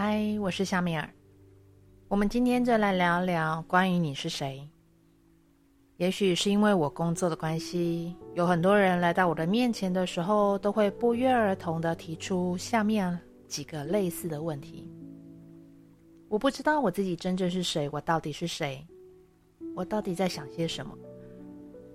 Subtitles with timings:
[0.00, 1.10] 嗨，我是夏米尔。
[2.06, 4.62] 我们今天就来聊聊关于你是谁。
[5.96, 13.18] 也许是因为我工作的关系，有很多人来到我的面前的时候，都会不约而同的提出下面
[13.48, 14.88] 几个类似的问题。
[16.28, 18.86] 我不知道我自己真正是谁，我到底是谁？
[19.74, 20.96] 我到底在想些什么？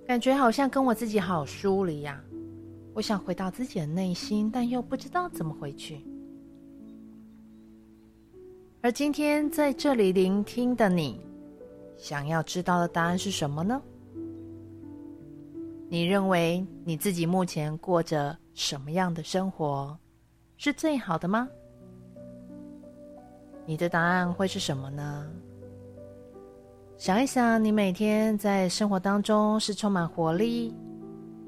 [0.05, 2.21] 感觉好像跟我自己好疏离呀。
[2.93, 6.05] 我想回到自己的内心，但又不知道怎么回去。
[8.83, 11.17] 而今天在这里聆听的你，
[11.95, 13.81] 想要知道的答案是什么呢？
[15.87, 19.97] 你认为你自己目前过着什么样的生活
[20.57, 21.47] 是最好的吗？
[23.65, 25.31] 你的答案会是什么呢？
[26.97, 30.75] 想一想，你每天在生活当中是充满活力，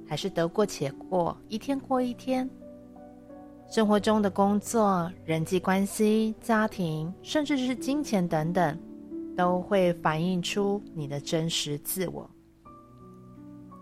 [0.08, 2.50] 还是得过且过，一天过一天？
[3.76, 8.80] 生活中的工作、人际关系、家庭，甚至是金钱等等，
[9.36, 12.26] 都会反映出你的真实自我。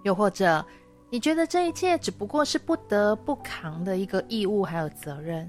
[0.03, 0.65] 又或者，
[1.11, 5.47] 你觉得这一切只不过是不得不扛的一个义务，还有责任。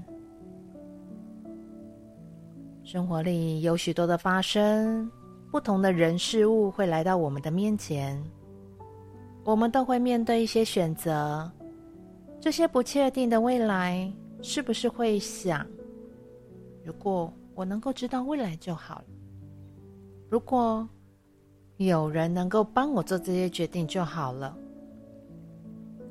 [2.83, 5.09] 生活里有许多的发生，
[5.51, 8.23] 不同的人事物会来到我们的面前，
[9.43, 11.51] 我们都会面对一些选择。
[12.39, 14.07] 这些不确定的未来，
[14.45, 15.65] 是不是会想，
[16.83, 19.05] 如果我能够知道未来就好了？
[20.29, 20.87] 如果……
[21.77, 24.57] 有人能够帮我做这些决定就好了。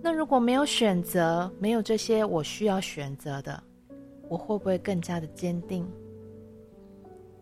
[0.02, 3.62] 那如果没有选择，没有这些我需要选择的，
[4.28, 5.88] 我会不会更加的坚定？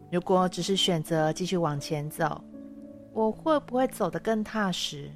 [0.08, 2.40] 如果只是选择继续往前走，
[3.12, 5.10] 我会不会走得更踏实？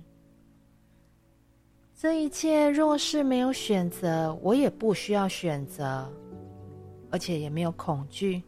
[1.99, 6.07] 这一切若是没有选择，我也不需要选择，
[7.11, 8.43] 而且也没有恐惧，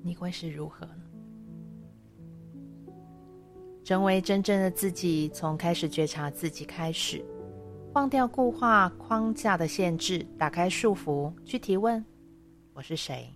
[0.00, 0.88] 你会是如何？
[3.82, 7.24] 成为真正的自己，从开始觉察自己开始，
[7.94, 12.02] 忘掉固化框架的限制，打开束缚，去提问：
[12.72, 13.28] 我是谁？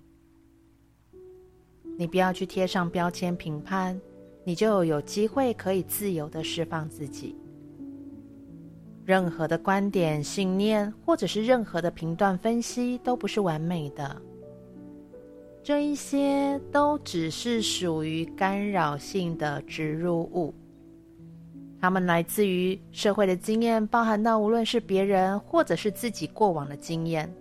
[1.98, 4.00] 你不要去贴上标签评判，
[4.44, 7.34] 你就有机会可以自由地释放自己。
[9.09, 14.21] 任何的观点、信念，或者是任何的评断分析，都不是完美的。
[15.63, 20.53] 这一些都只是属于干扰性的植入物，
[21.81, 27.33] 它们来自于社会的经验，包含到无论是别人或者是自己过往的经验。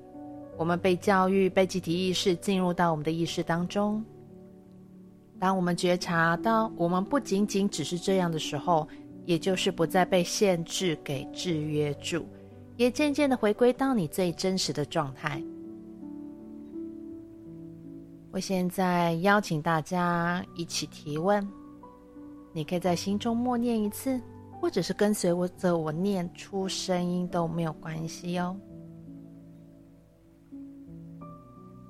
[0.56, 4.02] 我们被教育、被集体意识进入到我们的意识当中。
[5.38, 8.88] 当我们觉察到我们不仅仅只是这样的时候，
[9.28, 12.26] 也就是不再被限制给制约住，
[12.78, 15.44] 也渐渐的回归到你最真实的状态。
[18.32, 21.46] 我现在邀请大家一起提问，
[22.54, 24.18] 你可以在心中默念一次，
[24.62, 28.56] 或者是跟随我着我念出声音都没有关系哦。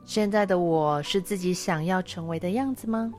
[0.05, 3.13] 现在的我是自己想要成为的样子吗？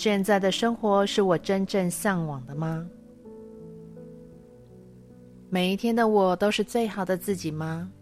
[0.00, 2.88] 现在的生活是我真正向往的吗？
[5.50, 7.92] 每一天的我都是最好的自己吗？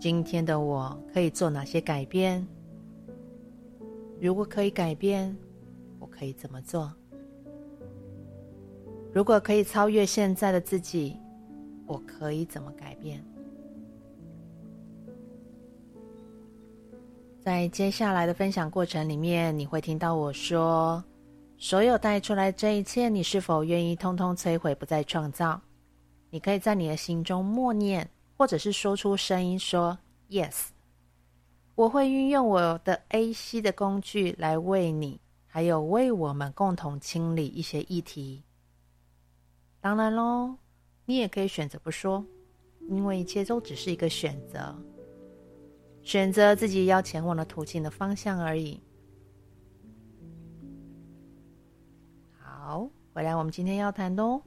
[0.00, 2.44] 今天的我可以做哪些改变？
[4.20, 5.32] 如果可以改变，
[6.00, 6.92] 我可以怎么做？
[9.12, 11.16] 如果可以超越现在的自己，
[11.86, 13.24] 我可以怎么改变？
[17.48, 21.02] 在接下来的分享过程里面，你会听到我说
[21.56, 25.58] ：“所有带出来这一切，你是否愿意通通摧毁，不再创造？”
[26.28, 28.06] 你可以在你的心中默念。
[28.36, 29.98] 或者是说出声音说
[30.28, 30.66] “yes”，
[31.74, 38.44] 我会运用我的 AC 的工具来为你，还有为我们共同清理一些议题。
[39.80, 40.54] 当然喽，
[41.06, 42.22] 你也可以选择不说，
[42.90, 44.76] 因为一切都只是一个选择，
[46.08, 48.80] 选择自己要前往的途径的方向而已。
[52.32, 54.40] 好，回来我们今天要谈的哦。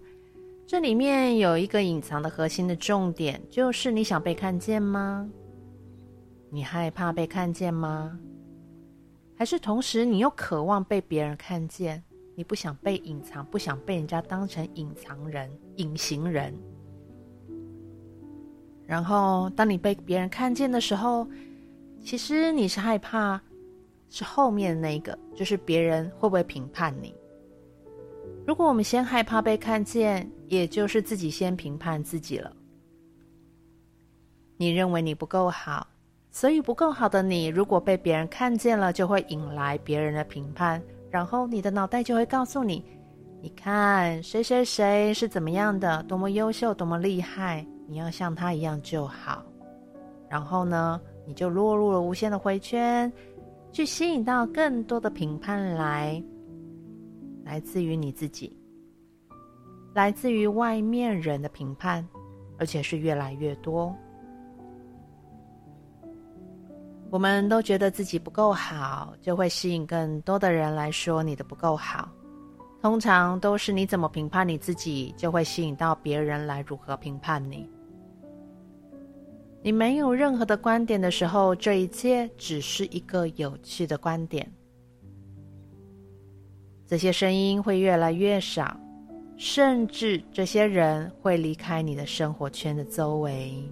[0.66, 5.30] 这里面有一个隐藏的核心的重点，就是你想被看见吗？
[6.50, 8.20] 你害怕被看见吗？
[9.38, 12.04] 还是同时你又渴望被别人看见？
[12.36, 16.58] 你不想被隐藏，不想被人家当成隐藏人、隐形人。
[18.84, 21.28] 然后当你被别人看见的时候，
[22.04, 23.40] 其实你是害怕，
[24.10, 27.14] 是后面那个，就是别人会不会评判你？
[28.46, 32.52] 如果我们先害怕被看见，也就是自己先评判自己了。
[34.58, 35.88] 你认为你不够好，
[36.32, 42.84] 所以不够好的你，如果被别人看见了，就会引来别人的评判，然后你的脑袋就会告诉你：
[43.42, 49.44] 你看谁谁谁是怎么样的，多么优秀，多么厉害，你要像他一样就好。
[50.28, 53.12] 然后呢，你就落入了无限的回圈，
[53.72, 56.22] 去吸引到更多的评判来，
[57.44, 58.56] 来自于你自己。
[59.94, 62.08] 来自于外面人的评判，
[62.58, 63.94] 而且是越来越多。
[67.10, 72.10] 我们都觉得自己不够好，就会吸引更多的人来说你的不够好。
[72.82, 77.70] 通常都是你怎么评判你自己，就会吸引到别人来如何评判你。
[79.64, 84.52] 你没有任何的观点的时候，这一切只是一个有趣的观点。
[86.88, 88.78] 这些声音会越来越少。
[89.38, 93.68] 甚至这些人会离开你的生活圈的周围。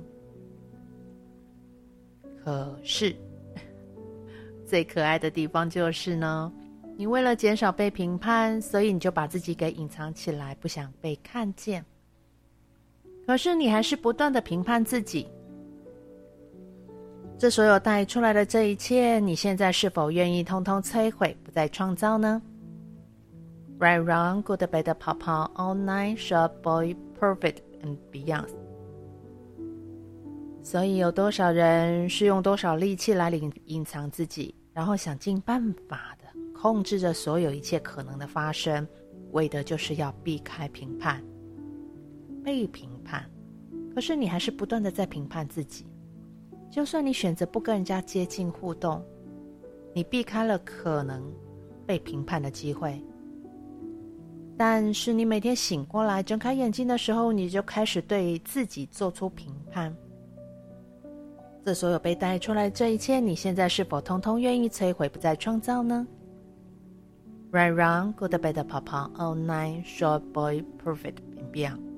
[2.43, 3.15] 可是，
[4.65, 6.51] 最可爱的地方就是呢，
[6.97, 11.85] 你为了减少被评判，所以你就把自己给隐藏起来，不想被看见。
[13.27, 15.27] 可是你还是不断的评判自己。
[17.39, 22.41] 这所有带出来的这一切，你现在是否愿意通通摧毁，不再创造呢
[23.79, 28.49] ？Right, wrong, good, bad, papa all nine short boy, perfect and beyond。
[30.61, 38.85] 所以有多少人是用多少力气来隐隐藏自己，然后想尽办法的控制着所有一切可能的发生，
[39.31, 41.23] 为的就是要避开评判、
[42.43, 43.23] 被评判。
[43.95, 45.85] 可是你还是不断的在评判自己，
[46.69, 49.03] 就算你选择不跟人家接近互动，
[49.93, 51.23] 你避开了可能
[51.85, 53.01] 被评判的机会。
[54.55, 59.95] 但是你每天醒过来，睁开眼睛的时候，你就开始对自己做出评判。
[61.65, 66.05] 这所有被带出来的这一切，你现在是否通通愿意摧毁，不再创造呢
[67.51, 71.17] ？Right, wrong, good, bad, papa, all night, short boy, perfect
[71.51, 71.88] beyond。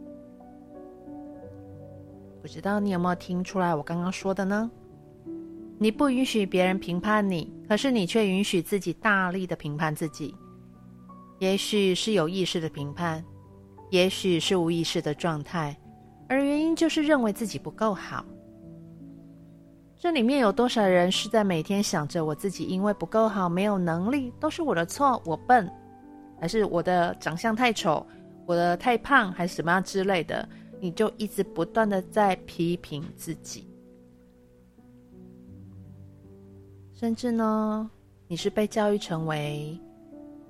[2.41, 4.69] 不知道你有没有听出来我刚刚说的呢？
[5.77, 10.33] 你不允许别人评判你，可是你却允许自己大力的评判自己。
[11.39, 13.23] 也许是有意识的评判，
[13.89, 15.75] 也许是无意识的状态，
[16.27, 18.25] 而原因就是认为自己不够好。
[19.97, 25.71] 这里面有多少人是在每天想着我自己因为不够好，没有能力，都是我的错，我笨，
[26.39, 28.03] 还是我的长相太丑，
[28.47, 30.47] 我的太胖，还是什么样之类的？
[30.81, 33.65] 你就一直不断的在批评自己，
[36.93, 37.89] 甚至呢，
[38.27, 39.79] 你是被教育成为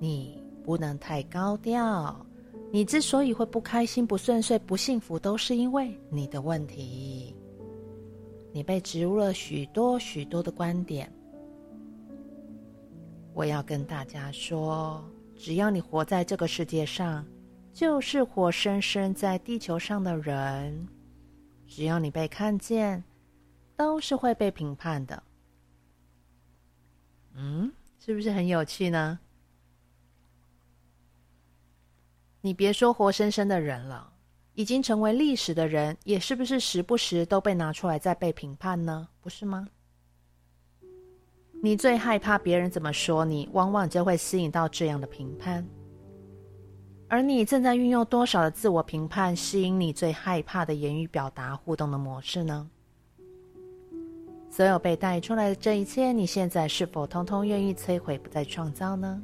[0.00, 0.42] 你。
[0.64, 2.24] 不能太高调。
[2.70, 7.34] 你之所以会不开心、不顺遂、不幸福，都是因为你的问题。
[8.52, 11.12] 你被植入了许多许多的观点。
[13.34, 15.02] 我要跟大家说，
[15.34, 17.26] 只要你活在这个世界上，
[17.72, 20.86] 就是活生生在地球上的人。
[21.66, 23.02] 只要你被看见，
[23.76, 25.22] 都是会被评判的。
[27.34, 29.18] 嗯，是不是很有趣呢？
[32.42, 34.12] 你别说活生生的人了，
[34.54, 39.08] 已经成为历史的人，也是不是时不时都被拿出来再被评判呢？
[39.22, 39.66] 不是吗？
[41.62, 45.66] 你最害怕别人怎么说你，往往就会吸引到这样的评判。
[47.12, 52.70] 而你正在运用多少的自我评判，吸引你最害怕的言语表达互动的模式呢？
[54.48, 59.22] 所有被带出来的这一切，你现在是否通通愿意摧毁，不再创造呢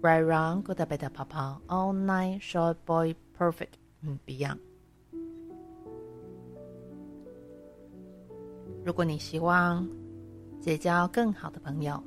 [0.00, 3.72] ？Right, wrong, good, bad, papa, all night, short boy, perfect
[4.04, 4.58] and beyond。
[8.84, 9.88] 如果你希望
[10.60, 12.00] 结交更好的朋友，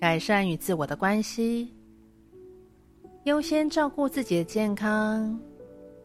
[0.00, 1.73] 改善与自我的关系，
[3.24, 5.40] 优先照顾自己的健康，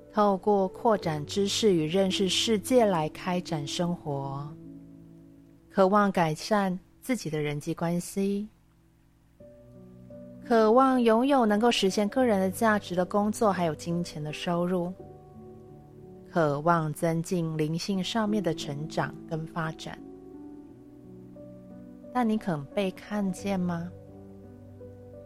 [0.09, 4.47] 透过扩展知识与认识世界来开展生活，
[5.69, 8.47] 渴望改善自己的人际关系。
[10.45, 14.89] 渴望拥有能够实现个人的价值的工作，还有金钱的收入；
[16.31, 19.99] 渴望增进灵性上面的成长跟发展。
[22.13, 23.91] 但你肯被看见吗？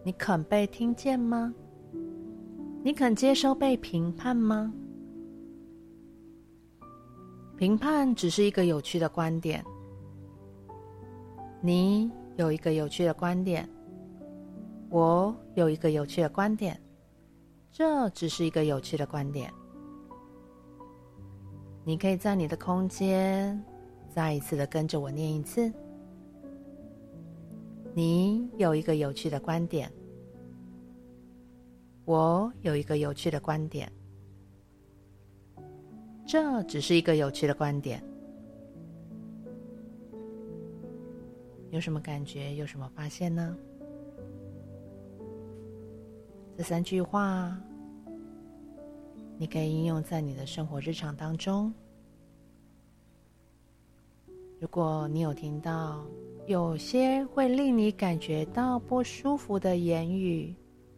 [0.03, 1.53] 你肯被听见吗？
[2.85, 4.73] 你肯接受被评判吗？
[7.55, 9.63] 评判只是一个有趣的观点。
[11.61, 13.67] 你有一个有趣的观点。
[14.89, 16.77] 我有一个有趣的观点，
[17.71, 19.49] 这只是一个有趣的观点。
[21.85, 23.63] 你可以在你的空间
[24.09, 25.71] 再一次的跟着我念一次。
[27.93, 29.89] 你有一个有趣的观点，
[32.05, 33.91] 我有一个有趣的观点，
[36.27, 38.03] 这只是一个有趣的观点。
[41.71, 42.53] 有什么感觉？
[42.55, 43.57] 有什么发现呢？
[46.55, 47.57] 这三句话，
[49.37, 51.73] 你可以应用在你的生活日常当中。
[54.59, 56.05] 如果你有听到
[56.45, 60.53] 有些会令你感觉到不舒服的言语，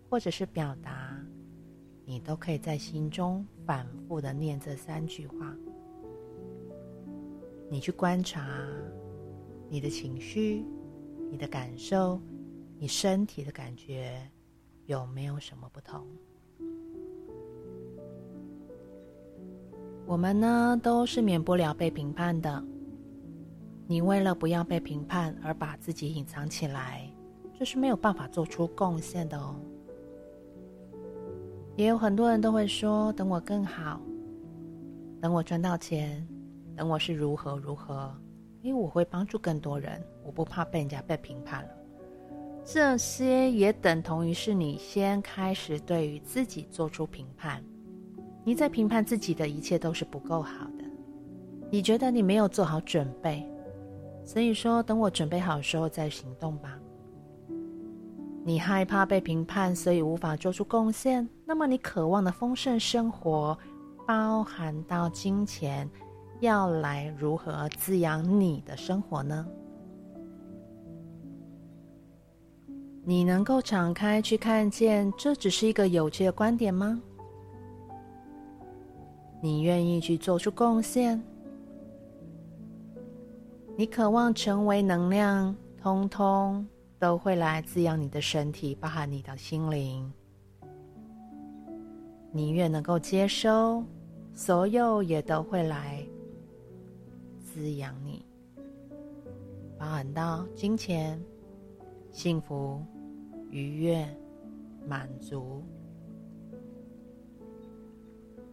[0.09, 1.17] 或者是表达，
[2.05, 5.55] 你都可以在心中反复的念这三句话。
[7.69, 8.67] 你去观察
[9.69, 10.63] 你的情绪、
[11.31, 12.21] 你的感受、
[12.77, 14.21] 你身体的感觉。
[14.85, 16.05] 有没有什么不同？
[20.05, 22.63] 我们呢，都是免不了被评判的。
[23.88, 27.12] 你为了不要被评判而把自己隐藏起来，
[27.57, 29.59] 这是没有办法做出贡献的哦。
[31.75, 34.00] 也有很多人都会说：“等我更好，
[35.22, 36.25] 等我赚到钱，
[36.75, 38.15] 等我是如何如何，
[38.62, 41.70] 因为我会帮助更多人，我不怕被人家被评判了。”
[42.63, 47.62] 这些也等同于是你先开始对于自己做出评判，
[48.44, 50.84] 你在评判自己的一切都是不够好的，
[51.70, 53.46] 你觉得你没有做好准备，
[54.24, 56.79] 所以说等我准备好的时候再行动吧。
[58.48, 61.28] 你害怕被评判，所以无法做出贡献。
[61.46, 63.58] 那么你渴望的丰盛生活，
[64.06, 65.90] 包含到金钱，
[66.42, 69.48] 要来如何滋养你的生活呢？
[73.04, 77.02] 你能够敞开去看见，这只是一个有趣的观点吗？
[79.42, 81.20] 你愿意去做出贡献？
[83.75, 86.66] 你渴望成为能量，通通
[87.05, 90.12] 都会来滋养你的身体，包含你的心灵。
[92.31, 93.83] 你越能够接收，
[94.33, 96.03] 所有也都会来
[97.39, 98.25] 滋养你，
[99.77, 101.24] 包含到金钱、
[102.12, 102.83] 幸福。
[103.51, 104.03] 愉悦、
[104.88, 105.62] 满足，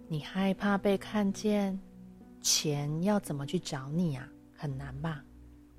[0.08, 1.80] 你害怕被看见，
[2.42, 4.28] 钱要怎么去找你呀？
[4.54, 5.24] 很难吧？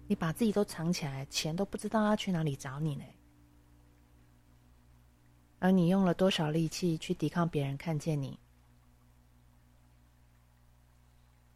[0.07, 3.03] 你把自己都藏起来，钱都不知道要去哪里找你呢。
[5.59, 8.37] 而你用了多少力气去抵抗别人看见你？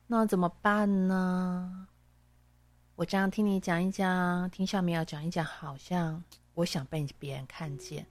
[0.08, 1.88] 那怎么办呢？
[2.96, 6.24] 我这样听你讲一讲，听小苗讲一讲，好像。
[6.54, 8.04] 我想被别人看见，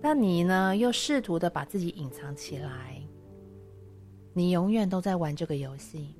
[0.00, 3.02] 但你呢，又试图的把自己隐藏起来。
[4.32, 6.14] 你永远都在玩这个游戏。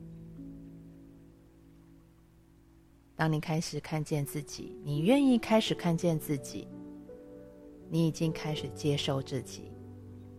[3.17, 6.69] 当你开始看见自己，你愿意开始看见自己，
[7.89, 9.73] 你已经开始接受自己，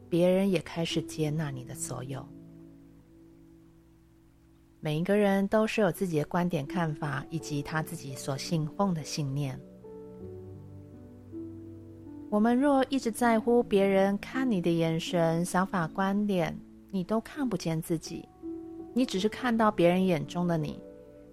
[0.07, 2.23] 别人也开始接纳你的所有。
[4.79, 9.59] 每一个人都是有自己的观点、看法，以及他自己所信奉的信念。
[12.29, 16.55] 我们若一直在乎别人看你的眼神、想法、观点，
[16.91, 18.29] 你都看不见自己。
[18.93, 20.79] 你只是看到别人眼中的你，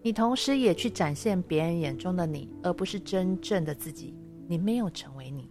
[0.04, 4.14] 你同时也去展现别人眼中的你，而不是真正的自己。
[4.46, 5.50] 你没有成为你。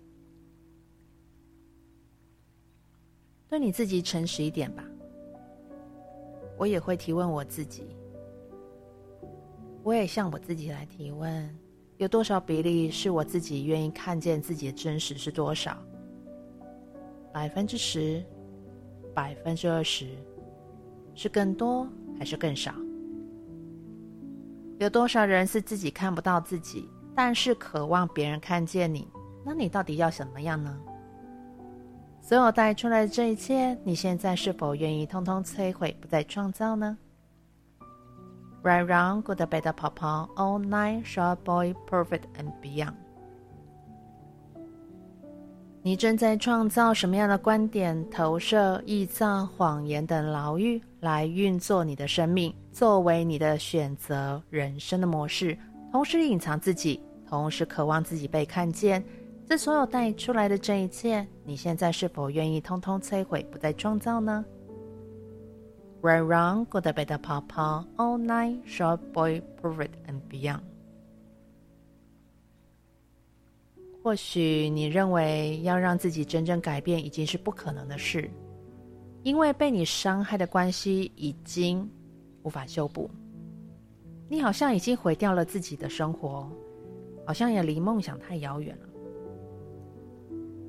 [3.50, 4.86] 对你自己诚实一点吧。
[6.56, 7.88] 我也会提问我自己，
[9.82, 11.58] 我也向我自己来提问。
[11.98, 15.76] 有多少比例是我自己愿意看见自己的真实是多少？
[17.32, 18.24] 百分之十，
[19.16, 20.10] 百分之二十，
[21.16, 22.72] 是更多还是更少？
[24.84, 29.08] 有多少人是自己看不到自己，但是渴望别人看见你？
[29.46, 30.78] 那你到底要什么样呢？
[32.22, 36.98] 所有带出来的这一切，你现在是否愿意通通摧毁，不再创造呢
[38.62, 43.03] ？Right, wrong, good, bad, pop, all night, short, boy, perfect and beyond。
[45.86, 55.58] 你正在创造什么样的观点、投射、臆造、谎言等牢狱，来运作你的生命，作为你的选择人生的模式，
[55.92, 59.04] 同时隐藏自己，同时渴望自己被看见。
[59.46, 64.46] 这所有带出来的这一切，你现在是否愿意通通摧毁，不再创造呢
[66.02, 70.62] ？Right, wrong, good, bad, pop, all night, short, boy, perfect and beyond。
[74.04, 78.30] 或许你认为要让自己真正改变已经是不可能的事，
[79.24, 81.90] 因为被你伤害的关系已经
[82.42, 83.10] 无法修补，
[84.28, 86.52] 你好像已经毁掉了自己的生活，
[87.26, 88.90] 好像也离梦想太遥远了。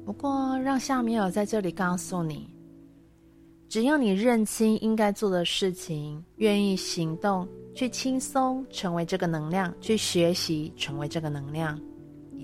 [0.06, 2.48] 不过，让夏米尔在这里告诉你，
[3.68, 11.80] 只要你认清应该做的事情，愿意行动，去轻松成为这个能量，去学习成为这个能量，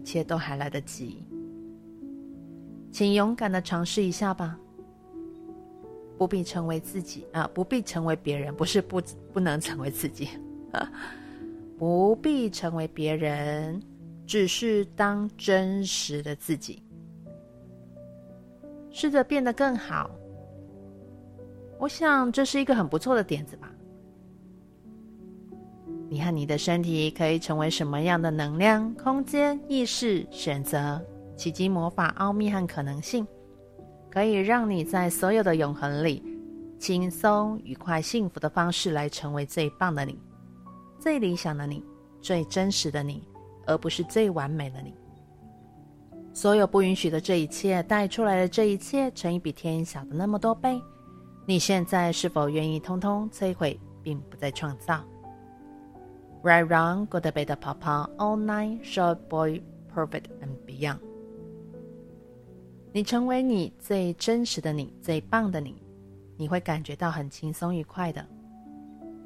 [0.00, 1.22] 一切都还来得及。
[2.90, 4.58] 请勇敢的尝试一下吧。
[6.16, 9.00] 不必成为自己啊，不必成为别人，不是不
[9.32, 10.28] 不能成为自己，
[11.78, 13.80] 不必成为别人，
[14.26, 16.82] 只是当真实的自己，
[18.90, 20.10] 试着变得更好。
[21.78, 23.70] 我想这是一个很不错的点子吧。
[26.10, 31.00] 你和你的身体可以成为什么样的能量、空间、意识、选择、
[31.36, 33.24] 奇迹、魔法、奥秘和可能性？
[34.10, 36.20] 可以让你在所有的永恒里，
[36.80, 40.18] 轻松、愉快、幸福的方式来成为最棒的你，
[40.98, 41.80] 最理想的你，
[42.20, 43.22] 最真实的你，
[43.64, 44.92] 而不是最完美的你。
[46.32, 50.82] 所有不允许的这一切带出来的这一切，乘以比天小的那么多倍，
[51.46, 55.04] 你现在是否愿意通通摧毁，并不再创造
[56.42, 59.62] ？Right, wrong, good, bad, papa, all night, short boy,
[59.94, 60.98] perfect and beyond.
[62.92, 65.82] 你成为你最真实的你，最棒的你，
[66.36, 68.26] 你会感觉到很轻松愉快的。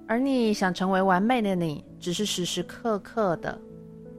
[0.07, 3.59] 而你想成为完美的你，只是时时刻刻的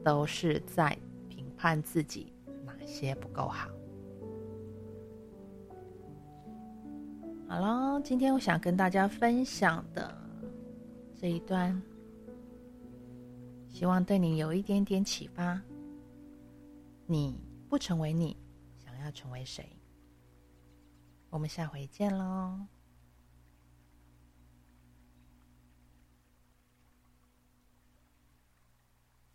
[0.02, 0.96] 都是在
[1.28, 2.32] 评判自己
[2.64, 3.68] 哪些不够好。
[7.46, 10.12] 好了，今天我想跟大家分享的
[11.20, 11.80] 这一段，
[13.76, 15.60] 希望对你有一点点启发。
[17.04, 18.34] 你不成为你。
[18.74, 19.68] 想要成为谁？
[21.28, 22.66] 我们下回见喽。